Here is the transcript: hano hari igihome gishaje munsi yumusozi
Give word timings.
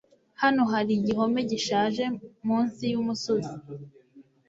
hano 0.41 0.61
hari 0.71 0.91
igihome 0.99 1.39
gishaje 1.51 2.03
munsi 2.45 2.83
yumusozi 2.93 3.55